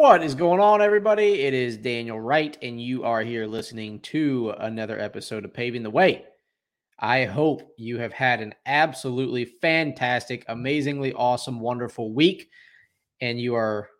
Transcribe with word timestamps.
What 0.00 0.24
is 0.24 0.34
going 0.34 0.60
on, 0.60 0.80
everybody? 0.80 1.42
It 1.42 1.52
is 1.52 1.76
Daniel 1.76 2.18
Wright, 2.18 2.56
and 2.62 2.80
you 2.80 3.04
are 3.04 3.20
here 3.20 3.46
listening 3.46 4.00
to 4.00 4.54
another 4.56 4.98
episode 4.98 5.44
of 5.44 5.52
Paving 5.52 5.82
the 5.82 5.90
Way. 5.90 6.24
I 6.98 7.26
hope 7.26 7.74
you 7.76 7.98
have 7.98 8.14
had 8.14 8.40
an 8.40 8.54
absolutely 8.64 9.44
fantastic, 9.44 10.46
amazingly 10.48 11.12
awesome, 11.12 11.60
wonderful 11.60 12.14
week, 12.14 12.48
and 13.20 13.38
you 13.38 13.54
are 13.54 13.90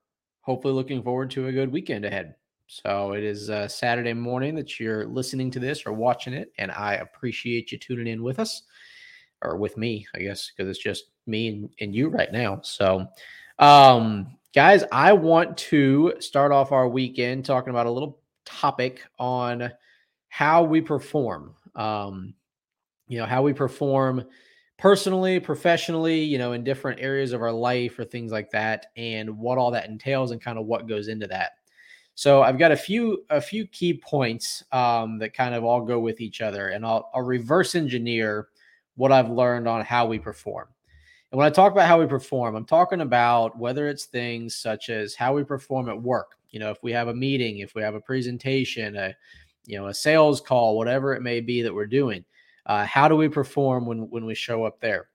hopefully 0.41 0.73
looking 0.73 1.03
forward 1.03 1.31
to 1.33 1.49
a 1.49 1.53
good 1.53 1.71
weekend 1.71 2.07
ahead. 2.07 2.35
So 2.67 3.13
it 3.13 3.23
is 3.23 3.51
uh, 3.51 3.69
Saturday 3.69 4.15
morning 4.15 4.55
that 4.55 4.81
you're 4.81 5.07
listening 5.07 5.51
to 5.51 5.59
this 5.59 5.85
or 5.85 5.93
watching 5.93 6.33
it, 6.33 6.51
and 6.57 6.73
I 6.73 6.95
appreciate 6.95 7.73
you 7.73 7.79
tuning 7.79 8.07
in 8.07 8.23
with 8.23 8.39
us 8.39 8.63
or 9.43 9.59
with 9.59 9.77
me, 9.77 10.07
I 10.15 10.21
guess, 10.21 10.51
because 10.51 10.71
it's 10.71 10.83
just 10.83 11.11
me 11.27 11.49
and, 11.49 11.69
and 11.79 11.95
you 11.95 12.09
right 12.09 12.33
now. 12.33 12.63
So, 12.63 13.07
um, 13.59 14.39
guys, 14.55 14.85
I 14.91 15.13
want 15.13 15.57
to 15.59 16.15
start 16.19 16.53
off 16.53 16.73
our 16.73 16.89
weekend 16.89 17.45
talking 17.45 17.71
about 17.71 17.87
a 17.87 17.91
little 17.91 18.21
topic 18.45 19.03
on 19.19 19.71
how 20.29 20.65
we 20.65 20.81
perform. 20.81 21.55
Um, 21.75 22.35
you 23.07 23.19
know, 23.19 23.27
how 23.27 23.43
we 23.43 23.53
perform 23.53 24.25
personally, 24.79 25.41
professionally, 25.41 26.21
you 26.21 26.39
know, 26.39 26.53
in 26.53 26.65
different 26.65 27.01
areas 27.01 27.33
of 27.33 27.43
our 27.43 27.53
life 27.53 27.99
or 27.99 28.05
things 28.05 28.33
like 28.33 28.51
that, 28.51 28.87
and 28.97 29.39
what 29.39 29.59
all 29.59 29.71
that 29.73 29.89
entails 29.89 30.31
and 30.31 30.41
kind 30.41 30.59
of 30.59 30.67
what 30.67 30.89
goes 30.89 31.09
into 31.09 31.27
that. 31.27 31.53
So 32.15 32.43
I've 32.43 32.59
got 32.59 32.73
a 32.73 32.77
few 32.77 33.25
a 33.31 33.41
few 33.41 33.67
key 33.67 33.95
points 33.95 34.65
um, 34.73 35.19
that 35.19 35.35
kind 35.35 35.55
of 35.55 35.65
all 35.65 35.83
go 35.83 35.99
with 35.99 36.21
each 36.21 36.41
other, 36.41 36.69
and 36.69 36.85
I'll, 36.85 37.11
I'll 37.15 37.23
reverse 37.23 37.75
engineer 37.75 38.49
what 38.97 39.13
I've 39.13 39.31
learned 39.31 39.67
on 39.69 39.85
how 39.85 40.07
we 40.07 40.19
perform. 40.19 40.69
And 41.31 41.39
when 41.39 41.47
I 41.47 41.51
talk 41.51 41.73
about 41.73 41.87
how 41.87 42.01
we 42.01 42.07
perform, 42.07 42.57
I'm 42.57 42.65
talking 42.65 43.03
about 43.03 43.57
whether 43.57 43.89
it's 43.89 44.07
things 44.07 44.57
such 44.57 44.89
as 44.89 45.15
how 45.15 45.35
we 45.35 45.45
perform 45.45 45.89
at 45.89 46.03
work. 46.03 46.33
You 46.51 46.59
know, 46.59 46.71
if 46.71 46.79
we 46.83 46.91
have 46.93 47.09
a 47.09 47.15
meeting, 47.15 47.59
if 47.59 47.75
we 47.75 47.83
have 47.83 47.95
a 47.95 48.01
presentation, 48.01 48.97
a 48.97 49.15
you 49.67 49.79
know, 49.79 49.87
a 49.87 49.95
sales 49.95 50.41
call, 50.41 50.77
whatever 50.77 51.15
it 51.15 51.23
may 51.23 51.41
be 51.41 51.63
that 51.63 51.75
we're 51.75 51.87
doing, 51.87 52.25
uh, 52.67 52.85
how 52.85 53.07
do 53.07 53.15
we 53.15 53.29
perform 53.29 53.87
when 53.87 54.11
when 54.11 54.25
we 54.25 54.35
show 54.35 54.65
up 54.65 54.81
there? 54.81 55.09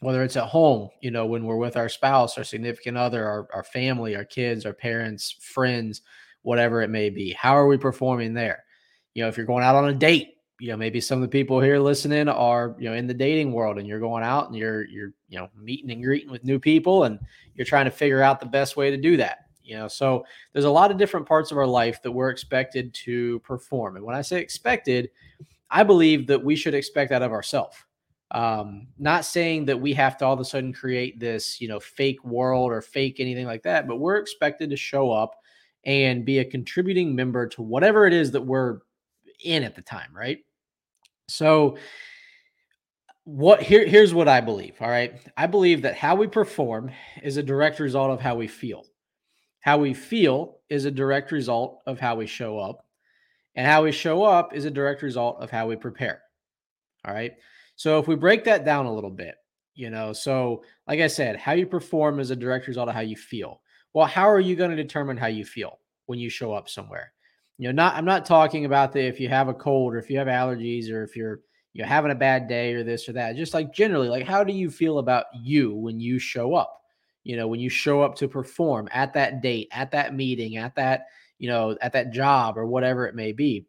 Whether 0.00 0.24
it's 0.24 0.36
at 0.36 0.44
home, 0.44 0.90
you 1.00 1.10
know, 1.10 1.26
when 1.26 1.44
we're 1.44 1.56
with 1.56 1.76
our 1.76 1.88
spouse, 1.88 2.36
our 2.36 2.44
significant 2.44 2.98
other, 2.98 3.24
our, 3.24 3.48
our 3.54 3.64
family, 3.64 4.14
our 4.14 4.24
kids, 4.24 4.66
our 4.66 4.74
parents, 4.74 5.36
friends, 5.40 6.02
whatever 6.42 6.82
it 6.82 6.90
may 6.90 7.08
be. 7.08 7.32
How 7.32 7.56
are 7.56 7.66
we 7.66 7.78
performing 7.78 8.34
there? 8.34 8.64
You 9.14 9.22
know, 9.22 9.28
if 9.28 9.36
you're 9.36 9.46
going 9.46 9.64
out 9.64 9.74
on 9.74 9.88
a 9.88 9.94
date, 9.94 10.35
you 10.58 10.68
know 10.68 10.76
maybe 10.76 11.00
some 11.00 11.18
of 11.18 11.22
the 11.22 11.28
people 11.28 11.60
here 11.60 11.78
listening 11.78 12.28
are 12.28 12.74
you 12.78 12.88
know 12.88 12.94
in 12.94 13.06
the 13.06 13.14
dating 13.14 13.52
world 13.52 13.78
and 13.78 13.86
you're 13.86 14.00
going 14.00 14.24
out 14.24 14.46
and 14.46 14.56
you're 14.56 14.86
you're 14.86 15.12
you 15.28 15.38
know 15.38 15.48
meeting 15.56 15.90
and 15.90 16.02
greeting 16.02 16.30
with 16.30 16.44
new 16.44 16.58
people 16.58 17.04
and 17.04 17.18
you're 17.54 17.66
trying 17.66 17.84
to 17.84 17.90
figure 17.90 18.22
out 18.22 18.40
the 18.40 18.46
best 18.46 18.76
way 18.76 18.90
to 18.90 18.96
do 18.96 19.16
that 19.16 19.40
you 19.66 19.76
know? 19.76 19.88
So 19.88 20.24
there's 20.52 20.64
a 20.64 20.70
lot 20.70 20.90
of 20.90 20.96
different 20.96 21.26
parts 21.26 21.50
of 21.50 21.58
our 21.58 21.66
life 21.66 22.00
that 22.02 22.12
we're 22.12 22.30
expected 22.30 22.94
to 22.94 23.40
perform 23.40 23.96
and 23.96 24.04
when 24.04 24.16
i 24.16 24.22
say 24.22 24.40
expected 24.40 25.10
i 25.70 25.82
believe 25.82 26.26
that 26.26 26.42
we 26.42 26.56
should 26.56 26.74
expect 26.74 27.10
that 27.10 27.22
of 27.22 27.32
ourselves 27.32 27.76
um 28.30 28.88
not 28.98 29.24
saying 29.24 29.64
that 29.64 29.80
we 29.80 29.92
have 29.92 30.16
to 30.16 30.24
all 30.24 30.32
of 30.32 30.40
a 30.40 30.44
sudden 30.44 30.72
create 30.72 31.20
this 31.20 31.60
you 31.60 31.68
know 31.68 31.78
fake 31.78 32.22
world 32.24 32.72
or 32.72 32.80
fake 32.80 33.20
anything 33.20 33.46
like 33.46 33.62
that 33.62 33.86
but 33.86 33.96
we're 33.96 34.16
expected 34.16 34.70
to 34.70 34.76
show 34.76 35.10
up 35.10 35.36
and 35.84 36.24
be 36.24 36.40
a 36.40 36.44
contributing 36.44 37.14
member 37.14 37.46
to 37.46 37.62
whatever 37.62 38.06
it 38.06 38.12
is 38.12 38.32
that 38.32 38.40
we're 38.40 38.78
in 39.44 39.62
at 39.62 39.76
the 39.76 39.82
time 39.82 40.10
right 40.12 40.45
so 41.28 41.76
what 43.24 43.60
here 43.60 43.84
here's 43.84 44.14
what 44.14 44.28
I 44.28 44.40
believe, 44.40 44.76
all 44.80 44.88
right? 44.88 45.14
I 45.36 45.46
believe 45.46 45.82
that 45.82 45.96
how 45.96 46.14
we 46.14 46.28
perform 46.28 46.90
is 47.22 47.36
a 47.36 47.42
direct 47.42 47.80
result 47.80 48.10
of 48.12 48.20
how 48.20 48.36
we 48.36 48.46
feel. 48.46 48.84
How 49.60 49.78
we 49.78 49.94
feel 49.94 50.58
is 50.68 50.84
a 50.84 50.92
direct 50.92 51.32
result 51.32 51.80
of 51.86 51.98
how 51.98 52.14
we 52.14 52.26
show 52.26 52.58
up. 52.58 52.86
And 53.56 53.66
how 53.66 53.82
we 53.82 53.90
show 53.90 54.22
up 54.22 54.54
is 54.54 54.64
a 54.64 54.70
direct 54.70 55.02
result 55.02 55.38
of 55.40 55.50
how 55.50 55.66
we 55.66 55.74
prepare. 55.74 56.22
All 57.04 57.12
right? 57.12 57.32
So 57.74 57.98
if 57.98 58.06
we 58.06 58.14
break 58.14 58.44
that 58.44 58.64
down 58.64 58.86
a 58.86 58.94
little 58.94 59.10
bit, 59.10 59.34
you 59.74 59.90
know, 59.90 60.12
so 60.12 60.62
like 60.86 61.00
I 61.00 61.08
said, 61.08 61.36
how 61.36 61.52
you 61.52 61.66
perform 61.66 62.20
is 62.20 62.30
a 62.30 62.36
direct 62.36 62.68
result 62.68 62.88
of 62.88 62.94
how 62.94 63.00
you 63.00 63.16
feel. 63.16 63.60
Well, 63.92 64.06
how 64.06 64.28
are 64.28 64.40
you 64.40 64.54
going 64.54 64.70
to 64.70 64.76
determine 64.76 65.16
how 65.16 65.26
you 65.26 65.44
feel 65.44 65.80
when 66.06 66.18
you 66.18 66.30
show 66.30 66.52
up 66.52 66.68
somewhere? 66.68 67.12
You 67.58 67.68
know, 67.68 67.72
not 67.72 67.94
I'm 67.94 68.04
not 68.04 68.26
talking 68.26 68.64
about 68.64 68.92
the 68.92 69.00
if 69.00 69.18
you 69.18 69.28
have 69.28 69.48
a 69.48 69.54
cold 69.54 69.94
or 69.94 69.98
if 69.98 70.10
you 70.10 70.18
have 70.18 70.28
allergies 70.28 70.90
or 70.90 71.02
if 71.02 71.16
you're 71.16 71.40
you're 71.72 71.86
having 71.86 72.10
a 72.10 72.16
bad 72.16 72.48
day 72.48 72.72
or 72.72 72.82
this 72.82 73.08
or 73.08 73.12
that. 73.12 73.36
Just 73.36 73.54
like 73.54 73.72
generally, 73.72 74.08
like 74.08 74.26
how 74.26 74.44
do 74.44 74.52
you 74.52 74.70
feel 74.70 74.98
about 74.98 75.26
you 75.34 75.74
when 75.74 76.00
you 76.00 76.18
show 76.18 76.54
up? 76.54 76.82
You 77.24 77.36
know, 77.36 77.48
when 77.48 77.60
you 77.60 77.68
show 77.68 78.02
up 78.02 78.14
to 78.16 78.28
perform 78.28 78.88
at 78.92 79.12
that 79.14 79.42
date, 79.42 79.68
at 79.72 79.90
that 79.90 80.14
meeting, 80.14 80.56
at 80.56 80.74
that, 80.76 81.06
you 81.38 81.48
know, 81.48 81.76
at 81.80 81.92
that 81.92 82.12
job 82.12 82.56
or 82.56 82.66
whatever 82.66 83.06
it 83.06 83.14
may 83.14 83.32
be. 83.32 83.66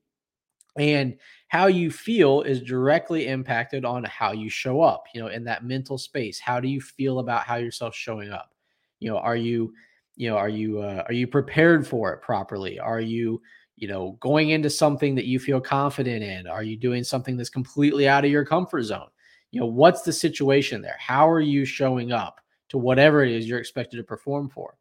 And 0.78 1.18
how 1.48 1.68
you 1.68 1.90
feel 1.90 2.44
is 2.44 2.62
directly 2.62 3.28
impacted 3.28 3.84
on 3.84 4.04
how 4.04 4.32
you 4.32 4.50
show 4.50 4.82
up, 4.82 5.06
you 5.14 5.22
know, 5.22 5.28
in 5.28 5.44
that 5.46 5.66
mental 5.66 5.98
space. 5.98 6.40
How 6.40 6.60
do 6.60 6.68
you 6.68 6.80
feel 6.80 7.20
about 7.20 7.44
how 7.44 7.56
yourself 7.56 7.96
showing 7.96 8.32
up? 8.32 8.54
You 9.00 9.10
know, 9.10 9.18
are 9.18 9.36
you, 9.36 9.74
you 10.16 10.30
know, 10.30 10.38
are 10.38 10.50
you 10.50 10.80
uh, 10.82 11.04
are 11.08 11.14
you 11.14 11.26
prepared 11.26 11.88
for 11.88 12.14
it 12.14 12.22
properly? 12.22 12.80
Are 12.80 13.02
you 13.02 13.42
you 13.78 13.88
know, 13.88 14.18
going 14.20 14.50
into 14.50 14.70
something 14.70 15.16
that 15.16 15.26
you 15.26 15.40
feel 15.40 15.62
confident 15.62 16.24
in? 16.24 16.48
Are 16.48 16.64
you 16.64 16.76
doing 16.76 17.04
something 17.04 17.38
that's 17.38 17.50
completely 17.50 18.08
out 18.08 18.26
of 18.26 18.32
your 18.32 18.44
comfort 18.44 18.84
zone? 18.84 19.08
You 19.52 19.62
know, 19.62 19.68
what's 19.68 20.02
the 20.02 20.12
situation 20.12 20.82
there? 20.82 20.98
How 21.00 21.30
are 21.30 21.40
you 21.40 21.64
showing 21.64 22.12
up 22.12 22.42
to 22.70 22.78
whatever 22.78 23.24
it 23.24 23.32
is 23.32 23.48
you're 23.48 23.60
expected 23.60 23.98
to 23.98 24.04
perform 24.04 24.50
for? 24.50 24.76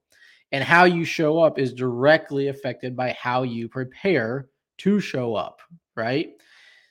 And 0.53 0.65
how 0.65 0.85
you 0.85 1.05
show 1.05 1.41
up 1.41 1.59
is 1.59 1.73
directly 1.73 2.49
affected 2.49 2.97
by 2.97 3.17
how 3.21 3.43
you 3.43 3.69
prepare 3.69 4.49
to 4.79 5.01
show 5.01 5.35
up, 5.35 5.61
right? 5.95 6.31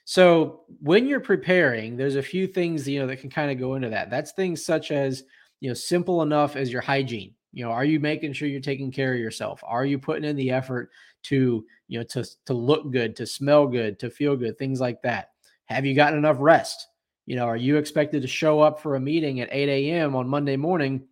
So 0.05 0.61
when 0.81 1.07
you're 1.07 1.19
preparing, 1.19 1.97
there's 1.97 2.15
a 2.15 2.23
few 2.23 2.47
things 2.47 2.87
you 2.87 2.99
know 2.99 3.07
that 3.07 3.21
can 3.21 3.29
kind 3.29 3.51
of 3.51 3.59
go 3.59 3.75
into 3.75 3.89
that. 3.89 4.09
That's 4.09 4.31
things 4.33 4.63
such 4.63 4.91
as 4.91 5.23
you 5.59 5.69
know 5.69 5.73
simple 5.73 6.21
enough 6.21 6.55
as 6.55 6.71
your 6.71 6.81
hygiene. 6.81 7.33
You 7.55 7.63
know, 7.63 7.71
are 7.71 7.85
you 7.85 8.01
making 8.01 8.33
sure 8.33 8.49
you're 8.49 8.59
taking 8.59 8.91
care 8.91 9.13
of 9.13 9.19
yourself? 9.19 9.61
Are 9.63 9.85
you 9.85 9.97
putting 9.97 10.25
in 10.25 10.35
the 10.35 10.51
effort 10.51 10.91
to, 11.23 11.65
you 11.87 11.97
know, 11.97 12.03
to 12.03 12.25
to 12.47 12.53
look 12.53 12.91
good, 12.91 13.15
to 13.15 13.25
smell 13.25 13.65
good, 13.65 13.97
to 13.99 14.09
feel 14.09 14.35
good, 14.35 14.57
things 14.57 14.81
like 14.81 15.01
that? 15.03 15.29
Have 15.67 15.85
you 15.85 15.95
gotten 15.95 16.19
enough 16.19 16.35
rest? 16.39 16.89
You 17.25 17.37
know, 17.37 17.45
are 17.45 17.55
you 17.55 17.77
expected 17.77 18.21
to 18.21 18.27
show 18.27 18.59
up 18.59 18.81
for 18.81 18.95
a 18.95 18.99
meeting 18.99 19.39
at 19.39 19.47
8 19.53 19.69
a.m. 19.69 20.17
on 20.17 20.27
Monday 20.27 20.57
morning 20.57 21.07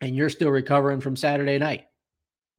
and 0.00 0.14
you're 0.14 0.30
still 0.30 0.50
recovering 0.50 1.00
from 1.00 1.16
Saturday 1.16 1.58
night? 1.58 1.86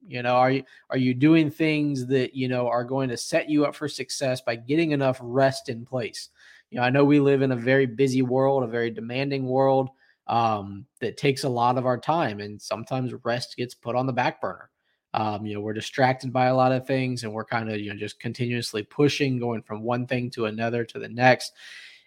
You 0.06 0.22
know, 0.22 0.34
are 0.34 0.50
you 0.50 0.64
are 0.90 0.98
you 0.98 1.14
doing 1.14 1.50
things 1.50 2.06
that 2.08 2.34
you 2.34 2.48
know 2.48 2.68
are 2.68 2.84
going 2.84 3.08
to 3.08 3.16
set 3.16 3.48
you 3.48 3.64
up 3.64 3.74
for 3.74 3.88
success 3.88 4.42
by 4.42 4.56
getting 4.56 4.90
enough 4.90 5.18
rest 5.22 5.70
in 5.70 5.86
place? 5.86 6.28
You 6.68 6.80
know, 6.80 6.84
I 6.84 6.90
know 6.90 7.06
we 7.06 7.18
live 7.18 7.40
in 7.40 7.52
a 7.52 7.56
very 7.56 7.86
busy 7.86 8.20
world, 8.20 8.62
a 8.62 8.66
very 8.66 8.90
demanding 8.90 9.46
world 9.46 9.88
um, 10.32 10.86
that 11.02 11.18
takes 11.18 11.44
a 11.44 11.48
lot 11.48 11.76
of 11.76 11.84
our 11.84 11.98
time, 11.98 12.40
and 12.40 12.60
sometimes 12.60 13.12
rest 13.22 13.54
gets 13.54 13.74
put 13.74 13.94
on 13.94 14.06
the 14.06 14.14
back 14.14 14.40
burner. 14.40 14.70
Um, 15.12 15.44
you 15.44 15.52
know, 15.52 15.60
we're 15.60 15.74
distracted 15.74 16.32
by 16.32 16.46
a 16.46 16.56
lot 16.56 16.72
of 16.72 16.86
things, 16.86 17.22
and 17.22 17.34
we're 17.34 17.44
kind 17.44 17.70
of 17.70 17.78
you 17.78 17.90
know 17.92 17.98
just 17.98 18.18
continuously 18.18 18.82
pushing, 18.82 19.38
going 19.38 19.60
from 19.60 19.82
one 19.82 20.06
thing 20.06 20.30
to 20.30 20.46
another 20.46 20.86
to 20.86 20.98
the 20.98 21.10
next, 21.10 21.52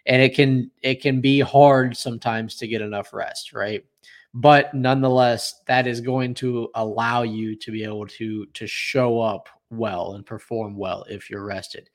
and 0.07 0.23
it 0.23 0.33
can 0.33 0.71
it 0.81 1.03
can 1.03 1.21
be 1.21 1.39
hard 1.39 1.95
sometimes 1.95 2.55
to 2.55 2.67
get 2.67 2.81
enough 2.81 3.13
rest, 3.13 3.53
right? 3.53 3.85
But 4.33 4.73
nonetheless, 4.73 5.61
that 5.67 5.85
is 5.85 6.01
going 6.01 6.33
to 6.35 6.69
allow 6.73 7.21
you 7.21 7.55
to 7.57 7.71
be 7.71 7.83
able 7.83 8.07
to 8.07 8.47
to 8.47 8.65
show 8.65 9.21
up 9.21 9.49
well 9.69 10.15
and 10.15 10.25
perform 10.25 10.75
well 10.77 11.05
if 11.07 11.29
you're 11.29 11.45
rested. 11.45 11.91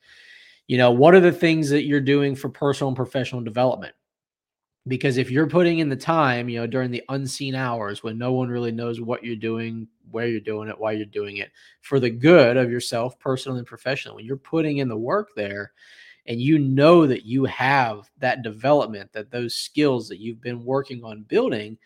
You 0.67 0.77
know, 0.77 0.91
what 0.91 1.13
are 1.13 1.19
the 1.19 1.33
things 1.33 1.69
that 1.71 1.83
you're 1.83 1.99
doing 1.99 2.35
for 2.35 2.47
personal 2.47 2.87
and 2.87 2.95
professional 2.95 3.41
development? 3.41 3.95
Because 4.87 5.17
if 5.17 5.29
you're 5.29 5.47
putting 5.47 5.79
in 5.79 5.89
the 5.89 5.95
time 5.95 6.49
you 6.49 6.59
know 6.59 6.67
during 6.67 6.91
the 6.91 7.03
unseen 7.09 7.55
hours 7.55 8.03
when 8.03 8.17
no 8.17 8.33
one 8.33 8.49
really 8.49 8.71
knows 8.71 8.99
what 8.99 9.23
you're 9.23 9.35
doing 9.35 9.87
where 10.09 10.27
you're 10.27 10.39
doing 10.39 10.69
it 10.69 10.79
why 10.79 10.91
you're 10.91 11.05
doing 11.05 11.37
it 11.37 11.51
for 11.81 11.99
the 11.99 12.09
good 12.09 12.57
of 12.57 12.71
yourself 12.71 13.17
personally 13.19 13.59
and 13.59 13.67
professionally 13.67 14.15
when 14.15 14.25
you're 14.25 14.37
putting 14.37 14.77
in 14.77 14.87
the 14.87 14.97
work 14.97 15.29
there 15.35 15.71
and 16.25 16.41
you 16.41 16.59
know 16.59 17.05
that 17.07 17.25
you 17.25 17.45
have 17.45 18.09
that 18.17 18.41
development 18.41 19.11
that 19.13 19.31
those 19.31 19.53
skills 19.53 20.07
that 20.07 20.19
you've 20.19 20.41
been 20.41 20.65
working 20.65 21.03
on 21.03 21.23
building 21.23 21.77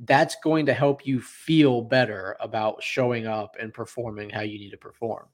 that's 0.00 0.36
going 0.42 0.66
to 0.66 0.74
help 0.74 1.06
you 1.06 1.20
feel 1.20 1.80
better 1.80 2.36
about 2.40 2.82
showing 2.82 3.26
up 3.26 3.56
and 3.58 3.72
performing 3.72 4.28
how 4.28 4.42
you 4.42 4.58
need 4.58 4.70
to 4.70 4.76
perform. 4.76 5.26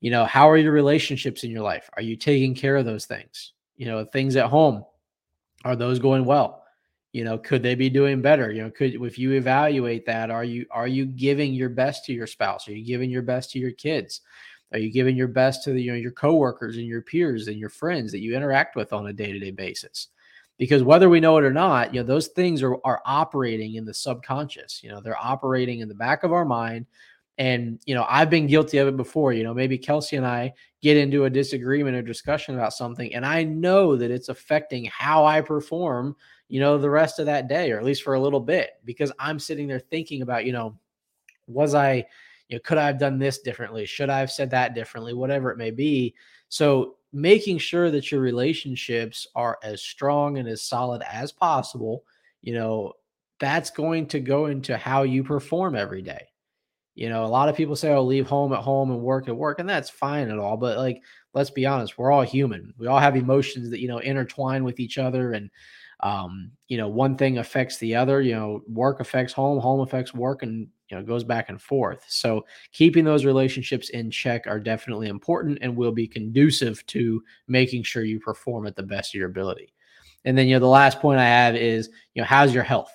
You 0.00 0.10
know 0.10 0.24
how 0.24 0.48
are 0.48 0.56
your 0.56 0.72
relationships 0.72 1.44
in 1.44 1.50
your 1.50 1.62
life? 1.62 1.90
Are 1.94 2.02
you 2.02 2.16
taking 2.16 2.54
care 2.54 2.76
of 2.76 2.86
those 2.86 3.04
things? 3.04 3.52
You 3.76 3.86
know 3.86 4.04
things 4.04 4.36
at 4.36 4.46
home 4.46 4.84
are 5.64 5.76
those 5.76 5.98
going 5.98 6.24
well? 6.24 6.64
You 7.12 7.24
know, 7.24 7.38
could 7.38 7.62
they 7.62 7.74
be 7.74 7.90
doing 7.90 8.22
better? 8.22 8.52
You 8.52 8.62
know, 8.62 8.70
could 8.70 8.94
if 8.94 9.18
you 9.18 9.32
evaluate 9.32 10.06
that, 10.06 10.30
are 10.30 10.44
you 10.44 10.66
are 10.70 10.86
you 10.86 11.06
giving 11.06 11.52
your 11.52 11.68
best 11.68 12.04
to 12.04 12.12
your 12.12 12.26
spouse? 12.26 12.68
Are 12.68 12.72
you 12.72 12.84
giving 12.84 13.10
your 13.10 13.22
best 13.22 13.50
to 13.52 13.58
your 13.58 13.72
kids? 13.72 14.20
Are 14.72 14.78
you 14.78 14.92
giving 14.92 15.16
your 15.16 15.28
best 15.28 15.64
to 15.64 15.72
the, 15.72 15.82
you 15.82 15.90
know 15.90 15.98
your 15.98 16.12
coworkers 16.12 16.76
and 16.76 16.86
your 16.86 17.02
peers 17.02 17.48
and 17.48 17.58
your 17.58 17.68
friends 17.68 18.12
that 18.12 18.20
you 18.20 18.36
interact 18.36 18.76
with 18.76 18.92
on 18.92 19.08
a 19.08 19.12
day-to-day 19.12 19.50
basis? 19.50 20.08
Because 20.56 20.84
whether 20.84 21.08
we 21.08 21.18
know 21.20 21.38
it 21.38 21.44
or 21.44 21.52
not, 21.52 21.92
you 21.92 22.00
know, 22.00 22.06
those 22.06 22.28
things 22.28 22.62
are 22.62 22.76
are 22.84 23.02
operating 23.04 23.74
in 23.74 23.84
the 23.84 23.94
subconscious. 23.94 24.80
You 24.84 24.90
know, 24.90 25.00
they're 25.00 25.18
operating 25.18 25.80
in 25.80 25.88
the 25.88 25.94
back 25.94 26.22
of 26.22 26.32
our 26.32 26.44
mind 26.44 26.86
And, 27.40 27.80
you 27.86 27.94
know, 27.94 28.04
I've 28.06 28.28
been 28.28 28.46
guilty 28.46 28.76
of 28.76 28.86
it 28.86 28.98
before. 28.98 29.32
You 29.32 29.44
know, 29.44 29.54
maybe 29.54 29.78
Kelsey 29.78 30.16
and 30.16 30.26
I 30.26 30.52
get 30.82 30.98
into 30.98 31.24
a 31.24 31.30
disagreement 31.30 31.96
or 31.96 32.02
discussion 32.02 32.54
about 32.54 32.74
something, 32.74 33.14
and 33.14 33.24
I 33.24 33.44
know 33.44 33.96
that 33.96 34.10
it's 34.10 34.28
affecting 34.28 34.84
how 34.84 35.24
I 35.24 35.40
perform, 35.40 36.16
you 36.48 36.60
know, 36.60 36.76
the 36.76 36.90
rest 36.90 37.18
of 37.18 37.26
that 37.26 37.48
day, 37.48 37.72
or 37.72 37.78
at 37.78 37.84
least 37.84 38.02
for 38.02 38.12
a 38.12 38.20
little 38.20 38.40
bit, 38.40 38.72
because 38.84 39.10
I'm 39.18 39.38
sitting 39.38 39.66
there 39.68 39.80
thinking 39.80 40.20
about, 40.20 40.44
you 40.44 40.52
know, 40.52 40.78
was 41.46 41.74
I, 41.74 42.04
you 42.48 42.56
know, 42.56 42.60
could 42.62 42.76
I 42.76 42.86
have 42.86 42.98
done 42.98 43.18
this 43.18 43.38
differently? 43.38 43.86
Should 43.86 44.10
I 44.10 44.18
have 44.18 44.30
said 44.30 44.50
that 44.50 44.74
differently? 44.74 45.14
Whatever 45.14 45.50
it 45.50 45.58
may 45.58 45.70
be. 45.70 46.14
So 46.50 46.96
making 47.12 47.56
sure 47.56 47.90
that 47.90 48.12
your 48.12 48.20
relationships 48.20 49.26
are 49.34 49.58
as 49.62 49.80
strong 49.80 50.36
and 50.36 50.46
as 50.46 50.62
solid 50.62 51.02
as 51.10 51.32
possible, 51.32 52.04
you 52.42 52.52
know, 52.52 52.92
that's 53.38 53.70
going 53.70 54.06
to 54.08 54.20
go 54.20 54.46
into 54.46 54.76
how 54.76 55.04
you 55.04 55.24
perform 55.24 55.74
every 55.74 56.02
day. 56.02 56.29
You 56.94 57.08
know, 57.08 57.24
a 57.24 57.26
lot 57.26 57.48
of 57.48 57.56
people 57.56 57.76
say, 57.76 57.92
"Oh, 57.92 58.02
leave 58.02 58.26
home 58.26 58.52
at 58.52 58.60
home 58.60 58.90
and 58.90 59.00
work 59.00 59.28
at 59.28 59.36
work," 59.36 59.58
and 59.58 59.68
that's 59.68 59.90
fine 59.90 60.28
and 60.30 60.40
all. 60.40 60.56
But 60.56 60.78
like, 60.78 61.02
let's 61.34 61.50
be 61.50 61.66
honest, 61.66 61.96
we're 61.98 62.10
all 62.10 62.22
human. 62.22 62.74
We 62.78 62.86
all 62.88 62.98
have 62.98 63.16
emotions 63.16 63.70
that 63.70 63.80
you 63.80 63.88
know 63.88 63.98
intertwine 63.98 64.64
with 64.64 64.80
each 64.80 64.98
other, 64.98 65.32
and 65.32 65.50
um, 66.02 66.50
you 66.68 66.78
know, 66.78 66.88
one 66.88 67.16
thing 67.16 67.38
affects 67.38 67.78
the 67.78 67.94
other. 67.94 68.20
You 68.20 68.34
know, 68.34 68.62
work 68.68 69.00
affects 69.00 69.32
home, 69.32 69.60
home 69.60 69.80
affects 69.80 70.14
work, 70.14 70.42
and 70.42 70.68
you 70.90 70.96
know, 70.96 71.02
goes 71.02 71.24
back 71.24 71.48
and 71.48 71.60
forth. 71.60 72.04
So 72.08 72.44
keeping 72.72 73.04
those 73.04 73.24
relationships 73.24 73.90
in 73.90 74.10
check 74.10 74.46
are 74.46 74.58
definitely 74.60 75.08
important 75.08 75.58
and 75.62 75.76
will 75.76 75.92
be 75.92 76.08
conducive 76.08 76.84
to 76.86 77.22
making 77.46 77.84
sure 77.84 78.04
you 78.04 78.18
perform 78.18 78.66
at 78.66 78.76
the 78.76 78.82
best 78.82 79.14
of 79.14 79.18
your 79.18 79.28
ability. 79.28 79.72
And 80.24 80.36
then, 80.36 80.48
you 80.48 80.54
know, 80.56 80.60
the 80.60 80.66
last 80.66 81.00
point 81.00 81.20
I 81.20 81.26
have 81.26 81.54
is, 81.56 81.88
you 82.14 82.22
know, 82.22 82.26
how's 82.26 82.52
your 82.52 82.64
health? 82.64 82.92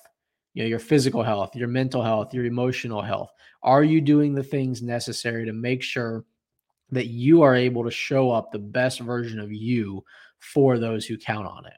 You 0.56 0.64
know, 0.64 0.70
your 0.70 0.80
physical 0.80 1.22
health, 1.22 1.56
your 1.56 1.68
mental 1.68 2.02
health, 2.02 2.34
your 2.34 2.46
emotional 2.46 3.02
health. 3.02 3.30
Are 3.62 3.84
you 3.84 4.02
doing 4.02 4.34
the 4.34 4.42
things 4.44 4.82
necessary 4.82 5.46
to 5.46 5.54
make 5.54 5.84
sure 5.84 6.26
that 6.92 7.08
you 7.08 7.42
are 7.42 7.56
able 7.56 7.84
to 7.84 7.92
show 7.92 8.32
up 8.32 8.52
the 8.52 8.60
best 8.60 9.02
version 9.02 9.40
of 9.40 9.52
you 9.52 10.04
for 10.40 10.80
those 10.80 11.06
who 11.06 11.18
count 11.18 11.46
on 11.46 11.66
it? 11.66 11.74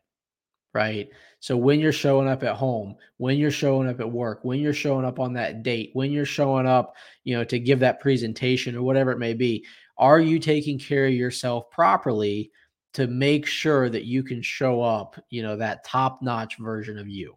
Right. 0.74 1.10
So 1.40 1.58
when 1.58 1.80
you're 1.80 1.92
showing 1.92 2.28
up 2.28 2.44
at 2.44 2.56
home, 2.56 2.96
when 3.18 3.38
you're 3.38 3.50
showing 3.50 3.90
up 3.90 4.00
at 4.00 4.12
work, 4.12 4.42
when 4.44 4.60
you're 4.60 4.74
showing 4.74 5.06
up 5.06 5.20
on 5.20 5.34
that 5.34 5.64
date, 5.64 5.90
when 5.94 6.12
you're 6.12 6.26
showing 6.26 6.68
up, 6.68 6.96
you 7.24 7.36
know, 7.36 7.44
to 7.46 7.58
give 7.58 7.80
that 7.80 8.00
presentation 8.00 8.76
or 8.76 8.84
whatever 8.84 9.12
it 9.12 9.18
may 9.18 9.34
be, 9.34 9.66
are 9.98 10.20
you 10.20 10.38
taking 10.38 10.78
care 10.78 11.08
of 11.08 11.14
yourself 11.14 11.70
properly 11.72 12.52
to 12.94 13.08
make 13.08 13.48
sure 13.48 13.90
that 13.90 14.06
you 14.06 14.22
can 14.22 14.42
show 14.42 14.82
up, 14.84 15.20
you 15.32 15.42
know, 15.42 15.56
that 15.56 15.84
top-notch 15.84 16.58
version 16.58 17.00
of 17.00 17.08
you? 17.08 17.36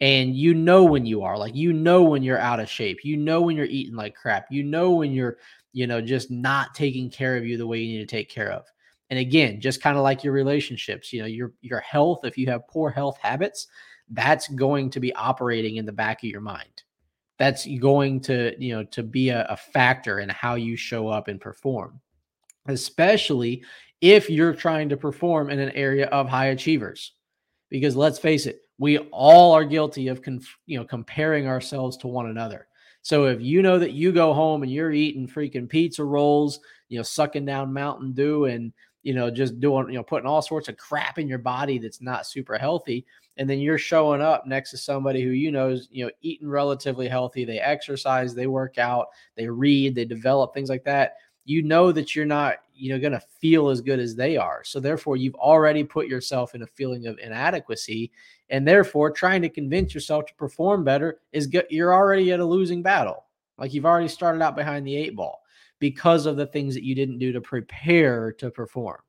And 0.00 0.34
you 0.34 0.54
know 0.54 0.84
when 0.84 1.04
you 1.04 1.22
are, 1.22 1.36
like 1.36 1.54
you 1.54 1.72
know 1.72 2.02
when 2.02 2.22
you're 2.22 2.38
out 2.38 2.60
of 2.60 2.70
shape. 2.70 3.04
You 3.04 3.16
know 3.16 3.42
when 3.42 3.56
you're 3.56 3.66
eating 3.66 3.94
like 3.94 4.14
crap. 4.14 4.46
You 4.50 4.62
know 4.62 4.92
when 4.92 5.12
you're, 5.12 5.36
you 5.72 5.86
know, 5.86 6.00
just 6.00 6.30
not 6.30 6.74
taking 6.74 7.10
care 7.10 7.36
of 7.36 7.44
you 7.44 7.58
the 7.58 7.66
way 7.66 7.80
you 7.80 7.98
need 7.98 8.08
to 8.08 8.16
take 8.16 8.30
care 8.30 8.50
of. 8.50 8.64
And 9.10 9.18
again, 9.18 9.60
just 9.60 9.82
kind 9.82 9.96
of 9.96 10.02
like 10.02 10.24
your 10.24 10.32
relationships, 10.32 11.12
you 11.12 11.20
know, 11.20 11.26
your 11.26 11.52
your 11.60 11.80
health, 11.80 12.20
if 12.24 12.38
you 12.38 12.46
have 12.46 12.68
poor 12.68 12.90
health 12.90 13.18
habits, 13.20 13.66
that's 14.10 14.48
going 14.48 14.90
to 14.90 15.00
be 15.00 15.14
operating 15.14 15.76
in 15.76 15.84
the 15.84 15.92
back 15.92 16.22
of 16.22 16.30
your 16.30 16.40
mind. 16.40 16.82
That's 17.38 17.66
going 17.66 18.20
to, 18.22 18.54
you 18.58 18.74
know, 18.74 18.84
to 18.84 19.02
be 19.02 19.30
a, 19.30 19.46
a 19.48 19.56
factor 19.56 20.20
in 20.20 20.28
how 20.28 20.54
you 20.54 20.76
show 20.76 21.08
up 21.08 21.28
and 21.28 21.40
perform. 21.40 22.00
Especially 22.66 23.64
if 24.00 24.30
you're 24.30 24.54
trying 24.54 24.88
to 24.90 24.96
perform 24.96 25.50
in 25.50 25.58
an 25.58 25.70
area 25.70 26.06
of 26.06 26.28
high 26.28 26.46
achievers. 26.46 27.12
Because 27.68 27.96
let's 27.96 28.18
face 28.18 28.46
it, 28.46 28.62
we 28.80 28.96
all 29.12 29.52
are 29.52 29.62
guilty 29.62 30.08
of 30.08 30.22
conf- 30.22 30.58
you 30.66 30.78
know 30.78 30.84
comparing 30.84 31.46
ourselves 31.46 31.96
to 31.98 32.08
one 32.08 32.30
another. 32.30 32.66
So 33.02 33.26
if 33.26 33.40
you 33.40 33.62
know 33.62 33.78
that 33.78 33.92
you 33.92 34.10
go 34.10 34.32
home 34.32 34.62
and 34.62 34.72
you're 34.72 34.90
eating 34.90 35.28
freaking 35.28 35.68
pizza 35.68 36.02
rolls, 36.02 36.60
you 36.88 36.98
know, 36.98 37.02
sucking 37.02 37.44
down 37.44 37.72
Mountain 37.72 38.12
Dew 38.12 38.46
and 38.46 38.72
you 39.02 39.14
know, 39.14 39.30
just 39.30 39.60
doing, 39.60 39.88
you 39.88 39.94
know, 39.94 40.02
putting 40.02 40.26
all 40.26 40.42
sorts 40.42 40.68
of 40.68 40.76
crap 40.76 41.18
in 41.18 41.28
your 41.28 41.38
body 41.38 41.78
that's 41.78 42.02
not 42.02 42.26
super 42.26 42.58
healthy. 42.58 43.06
And 43.38 43.48
then 43.48 43.58
you're 43.58 43.78
showing 43.78 44.20
up 44.20 44.46
next 44.46 44.70
to 44.72 44.76
somebody 44.76 45.22
who 45.22 45.30
you 45.30 45.50
know 45.50 45.70
is, 45.70 45.88
you 45.90 46.04
know, 46.04 46.10
eating 46.20 46.48
relatively 46.48 47.08
healthy. 47.08 47.44
They 47.44 47.58
exercise, 47.58 48.34
they 48.34 48.46
work 48.46 48.78
out, 48.78 49.08
they 49.36 49.48
read, 49.48 49.94
they 49.94 50.04
develop 50.04 50.52
things 50.52 50.68
like 50.68 50.84
that. 50.84 51.16
You 51.44 51.62
know 51.62 51.92
that 51.92 52.14
you're 52.14 52.26
not, 52.26 52.56
you 52.80 52.90
know, 52.90 52.98
going 52.98 53.12
to 53.12 53.22
feel 53.40 53.68
as 53.68 53.80
good 53.80 53.98
as 54.00 54.16
they 54.16 54.36
are. 54.36 54.62
So 54.64 54.80
therefore, 54.80 55.16
you've 55.16 55.34
already 55.34 55.84
put 55.84 56.06
yourself 56.06 56.54
in 56.54 56.62
a 56.62 56.66
feeling 56.66 57.06
of 57.06 57.18
inadequacy. 57.18 58.10
And 58.48 58.66
therefore, 58.66 59.10
trying 59.10 59.42
to 59.42 59.48
convince 59.48 59.94
yourself 59.94 60.26
to 60.26 60.34
perform 60.34 60.82
better 60.82 61.20
is 61.32 61.46
good. 61.46 61.66
You're 61.70 61.94
already 61.94 62.32
at 62.32 62.40
a 62.40 62.44
losing 62.44 62.82
battle. 62.82 63.24
Like 63.58 63.74
you've 63.74 63.86
already 63.86 64.08
started 64.08 64.42
out 64.42 64.56
behind 64.56 64.86
the 64.86 64.96
eight 64.96 65.14
ball 65.14 65.42
because 65.78 66.26
of 66.26 66.36
the 66.36 66.46
things 66.46 66.74
that 66.74 66.82
you 66.82 66.94
didn't 66.94 67.18
do 67.18 67.32
to 67.32 67.40
prepare 67.40 68.32
to 68.32 68.50
perform. 68.50 69.00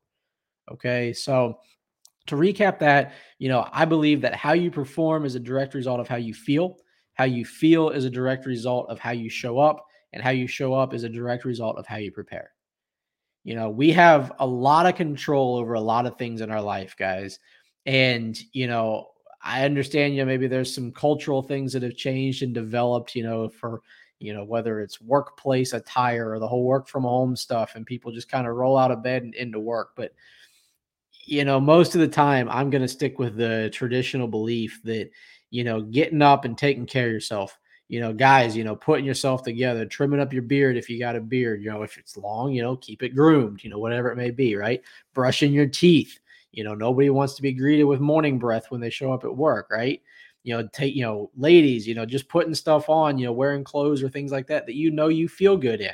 Okay. 0.71 1.13
So, 1.13 1.59
to 2.27 2.35
recap 2.35 2.77
that, 2.79 3.13
you 3.39 3.49
know, 3.49 3.67
I 3.71 3.85
believe 3.85 4.21
that 4.21 4.35
how 4.35 4.53
you 4.53 4.69
perform 4.69 5.25
is 5.25 5.33
a 5.35 5.39
direct 5.39 5.73
result 5.73 5.99
of 5.99 6.07
how 6.07 6.17
you 6.17 6.33
feel. 6.33 6.77
How 7.13 7.25
you 7.25 7.45
feel 7.45 7.89
is 7.89 8.05
a 8.05 8.09
direct 8.09 8.45
result 8.45 8.89
of 8.89 8.99
how 8.99 9.11
you 9.11 9.29
show 9.29 9.59
up, 9.59 9.85
and 10.13 10.21
how 10.21 10.29
you 10.29 10.47
show 10.47 10.73
up 10.73 10.93
is 10.93 11.03
a 11.03 11.09
direct 11.09 11.45
result 11.45 11.77
of 11.77 11.87
how 11.87 11.97
you 11.97 12.11
prepare. 12.11 12.51
You 13.43 13.55
know, 13.55 13.69
we 13.69 13.91
have 13.91 14.31
a 14.39 14.45
lot 14.45 14.85
of 14.85 14.95
control 14.95 15.57
over 15.57 15.73
a 15.73 15.81
lot 15.81 16.05
of 16.05 16.17
things 16.17 16.41
in 16.41 16.51
our 16.51 16.61
life, 16.61 16.95
guys. 16.97 17.39
And, 17.85 18.39
you 18.53 18.67
know, 18.67 19.07
I 19.41 19.65
understand, 19.65 20.13
you 20.13 20.21
know, 20.21 20.27
maybe 20.27 20.47
there's 20.47 20.73
some 20.73 20.91
cultural 20.91 21.41
things 21.41 21.73
that 21.73 21.81
have 21.83 21.95
changed 21.95 22.43
and 22.43 22.53
developed, 22.53 23.15
you 23.15 23.23
know, 23.23 23.49
for 23.49 23.81
you 24.21 24.33
know, 24.35 24.43
whether 24.43 24.79
it's 24.79 25.01
workplace 25.01 25.73
attire 25.73 26.29
or 26.29 26.39
the 26.39 26.47
whole 26.47 26.63
work 26.63 26.87
from 26.87 27.03
home 27.03 27.35
stuff, 27.35 27.75
and 27.75 27.87
people 27.87 28.11
just 28.11 28.29
kind 28.29 28.47
of 28.47 28.55
roll 28.55 28.77
out 28.77 28.91
of 28.91 29.01
bed 29.01 29.23
and 29.23 29.33
into 29.33 29.59
work. 29.59 29.93
But, 29.95 30.13
you 31.25 31.43
know, 31.43 31.59
most 31.59 31.95
of 31.95 32.01
the 32.01 32.07
time, 32.07 32.47
I'm 32.49 32.69
going 32.69 32.83
to 32.83 32.87
stick 32.87 33.17
with 33.17 33.35
the 33.35 33.71
traditional 33.73 34.27
belief 34.27 34.79
that, 34.83 35.09
you 35.49 35.63
know, 35.63 35.81
getting 35.81 36.21
up 36.21 36.45
and 36.45 36.55
taking 36.55 36.85
care 36.85 37.07
of 37.07 37.11
yourself, 37.13 37.57
you 37.91 37.99
know, 37.99 38.13
guys, 38.13 38.55
you 38.55 38.63
know, 38.63 38.73
putting 38.73 39.03
yourself 39.03 39.43
together, 39.43 39.85
trimming 39.85 40.21
up 40.21 40.31
your 40.31 40.43
beard 40.43 40.77
if 40.77 40.89
you 40.89 40.97
got 40.97 41.17
a 41.17 41.19
beard, 41.19 41.61
you 41.61 41.69
know, 41.69 41.83
if 41.83 41.97
it's 41.97 42.15
long, 42.15 42.53
you 42.53 42.61
know, 42.61 42.77
keep 42.77 43.03
it 43.03 43.13
groomed, 43.13 43.65
you 43.65 43.69
know, 43.69 43.79
whatever 43.79 44.09
it 44.09 44.15
may 44.15 44.31
be, 44.31 44.55
right? 44.55 44.81
Brushing 45.13 45.51
your 45.51 45.67
teeth. 45.67 46.17
You 46.53 46.63
know, 46.63 46.73
nobody 46.73 47.09
wants 47.09 47.35
to 47.35 47.41
be 47.41 47.51
greeted 47.51 47.83
with 47.83 47.99
morning 47.99 48.39
breath 48.39 48.71
when 48.71 48.79
they 48.79 48.89
show 48.89 49.11
up 49.11 49.25
at 49.25 49.35
work, 49.35 49.67
right? 49.69 50.01
you 50.43 50.55
know, 50.55 50.67
take, 50.71 50.95
you 50.95 51.03
know, 51.03 51.29
ladies, 51.35 51.85
you 51.85 51.93
know, 51.93 52.05
just 52.05 52.29
putting 52.29 52.55
stuff 52.55 52.89
on, 52.89 53.17
you 53.17 53.25
know, 53.25 53.33
wearing 53.33 53.63
clothes 53.63 54.01
or 54.01 54.09
things 54.09 54.31
like 54.31 54.47
that 54.47 54.65
that 54.65 54.75
you 54.75 54.89
know 54.89 55.09
you 55.09 55.27
feel 55.27 55.55
good 55.55 55.81
in, 55.81 55.93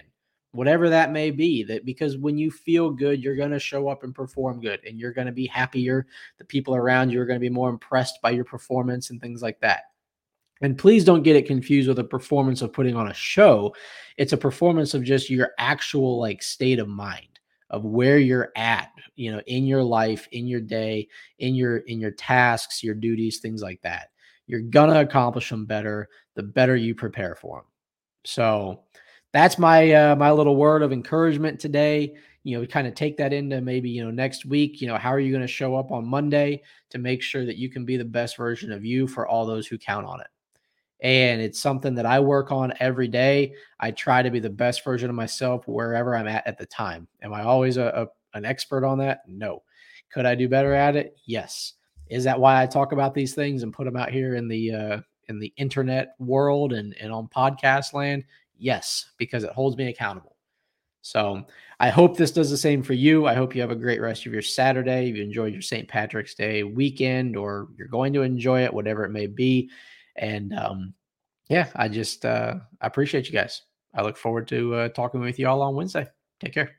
whatever 0.52 0.90
that 0.90 1.12
may 1.12 1.32
be. 1.32 1.64
That 1.64 1.84
because 1.84 2.18
when 2.18 2.38
you 2.38 2.52
feel 2.52 2.90
good, 2.92 3.24
you're 3.24 3.36
going 3.36 3.52
to 3.52 3.60
show 3.60 3.90
up 3.90 4.04
and 4.04 4.16
perform 4.16 4.62
good 4.62 4.80
and 4.86 5.00
you're 5.00 5.14
going 5.14 5.28
to 5.28 5.34
be 5.34 5.48
happier. 5.48 6.08
The 6.38 6.46
people 6.46 6.76
around 6.76 7.10
you 7.10 7.20
are 7.20 7.26
going 7.26 7.40
to 7.40 7.46
be 7.46 7.50
more 7.50 7.70
impressed 7.70 8.22
by 8.22 8.30
your 8.30 8.46
performance 8.46 9.10
and 9.10 9.20
things 9.20 9.42
like 9.42 9.60
that. 9.62 9.86
And 10.62 10.78
please 10.78 11.04
don't 11.04 11.24
get 11.24 11.36
it 11.36 11.46
confused 11.46 11.88
with 11.88 12.00
a 12.00 12.04
performance 12.04 12.62
of 12.62 12.74
putting 12.74 12.96
on 12.96 13.10
a 13.10 13.14
show. 13.14 13.76
It's 14.18 14.34
a 14.34 14.38
performance 14.38 14.94
of 14.94 15.04
just 15.04 15.30
your 15.30 15.52
actual 15.60 16.20
like 16.20 16.42
state 16.42 16.80
of 16.80 16.88
mind 16.88 17.40
of 17.70 17.84
where 17.84 18.18
you're 18.18 18.52
at, 18.56 18.90
you 19.16 19.32
know, 19.32 19.42
in 19.46 19.66
your 19.66 19.84
life, 19.84 20.28
in 20.32 20.48
your 20.48 20.62
day, 20.62 21.08
in 21.40 21.54
your 21.54 21.78
in 21.78 22.00
your 22.00 22.12
tasks, 22.12 22.84
your 22.84 22.96
duties, 22.96 23.40
things 23.40 23.62
like 23.62 23.82
that 23.82 24.10
you're 24.48 24.62
gonna 24.62 25.02
accomplish 25.02 25.50
them 25.50 25.66
better 25.66 26.10
the 26.36 26.44
better 26.44 26.76
you 26.76 26.96
prepare 26.96 27.36
for 27.36 27.58
them. 27.58 27.66
So 28.26 28.84
that's 29.34 29.58
my 29.58 29.92
uh, 29.92 30.16
my 30.16 30.32
little 30.32 30.56
word 30.56 30.82
of 30.82 30.92
encouragement 30.92 31.60
today. 31.60 32.16
You 32.44 32.56
know, 32.56 32.62
we 32.62 32.68
kind 32.68 32.88
of 32.88 32.96
take 32.96 33.18
that 33.18 33.34
into 33.34 33.62
maybe 33.62 33.90
you 33.90 34.04
know 34.04 34.12
next 34.12 34.46
week. 34.46 34.82
You 34.82 34.88
know, 34.88 34.98
how 34.98 35.10
are 35.10 35.20
you 35.20 35.32
going 35.32 35.42
to 35.42 35.48
show 35.48 35.76
up 35.76 35.92
on 35.92 36.08
Monday 36.08 36.64
to 36.90 36.98
make 36.98 37.22
sure 37.22 37.46
that 37.46 37.58
you 37.58 37.70
can 37.70 37.86
be 37.86 37.98
the 37.98 38.06
best 38.06 38.38
version 38.38 38.72
of 38.72 38.86
you 38.86 39.08
for 39.08 39.28
all 39.28 39.46
those 39.46 39.68
who 39.68 39.78
count 39.78 40.06
on 40.06 40.22
it. 40.22 40.28
And 41.02 41.42
it's 41.42 41.60
something 41.60 41.94
that 41.96 42.06
I 42.06 42.20
work 42.20 42.52
on 42.52 42.74
every 42.80 43.08
day. 43.08 43.54
I 43.80 43.92
try 43.92 44.24
to 44.24 44.32
be 44.32 44.40
the 44.40 44.50
best 44.50 44.84
version 44.84 45.10
of 45.10 45.16
myself 45.16 45.68
wherever 45.68 46.16
I'm 46.16 46.28
at 46.28 46.48
at 46.48 46.58
the 46.58 46.66
time. 46.66 47.08
Am 47.22 47.34
I 47.34 47.44
always 47.44 47.78
a, 47.78 47.86
a 48.34 48.38
an 48.38 48.46
expert 48.46 48.86
on 48.86 48.98
that? 49.00 49.22
No. 49.28 49.64
Could 50.12 50.26
I 50.26 50.36
do 50.36 50.50
better 50.50 50.74
at 50.74 50.96
it? 50.96 51.18
Yes. 51.26 51.74
Is 52.10 52.24
that 52.24 52.40
why 52.40 52.62
I 52.62 52.66
talk 52.66 52.94
about 52.94 53.14
these 53.14 53.36
things 53.36 53.64
and 53.64 53.74
put 53.74 53.86
them 53.86 53.98
out 53.98 54.12
here 54.12 54.36
in 54.36 54.48
the 54.48 54.74
uh, 54.74 55.00
in 55.28 55.40
the 55.40 55.54
internet 55.58 56.16
world 56.20 56.74
and 56.74 56.96
and 57.00 57.12
on 57.12 57.28
podcast 57.28 57.94
land? 57.94 58.24
Yes, 58.58 59.12
because 59.18 59.44
it 59.44 59.52
holds 59.52 59.78
me 59.78 59.90
accountable. 59.90 60.38
So 61.02 61.46
I 61.80 61.90
hope 61.90 62.18
this 62.18 62.32
does 62.32 62.50
the 62.50 62.58
same 62.58 62.84
for 62.84 62.94
you. 62.94 63.28
I 63.28 63.34
hope 63.34 63.56
you 63.56 63.62
have 63.62 63.72
a 63.72 63.76
great 63.76 64.02
rest 64.02 64.26
of 64.26 64.34
your 64.34 64.42
Saturday. 64.42 65.10
If 65.10 65.16
you 65.16 65.24
enjoyed 65.24 65.54
your 65.54 65.62
St. 65.62 65.88
Patrick's 65.88 66.36
Day 66.36 66.64
weekend, 66.64 67.38
or 67.38 67.70
you're 67.78 67.88
going 67.88 68.14
to 68.14 68.24
enjoy 68.24 68.64
it, 68.64 68.74
whatever 68.74 69.06
it 69.06 69.12
may 69.12 69.28
be. 69.28 69.70
And 70.18 70.54
um, 70.54 70.94
yeah, 71.50 71.70
I 71.76 71.88
just 71.88 72.26
uh, 72.26 72.56
I 72.82 72.88
appreciate 72.88 73.28
you 73.28 73.34
guys. 73.34 73.62
I 73.94 74.02
look 74.02 74.18
forward 74.18 74.48
to 74.50 74.76
uh, 74.76 74.90
talking 74.90 75.22
with 75.22 75.40
you 75.40 75.48
all 75.48 75.62
on 75.62 75.76
Wednesday. 75.76 76.08
Take 76.40 76.54
care. 76.54 76.76